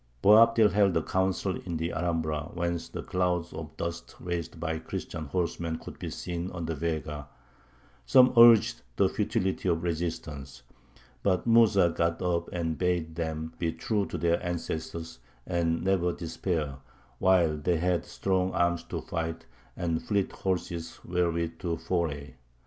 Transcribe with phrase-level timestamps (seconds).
[0.23, 5.25] Boabdil held a council in the Alhambra, whence the clouds of dust raised by Christian
[5.25, 7.27] horsemen could be seen on the Vega;
[8.07, 10.63] some urged the futility of resistance,
[11.21, 16.77] but Mūsa got up and bade them be true to their ancestors and never despair
[17.19, 19.45] while they had strong arms to fight
[19.77, 22.33] and fleet horses wherewith to foray.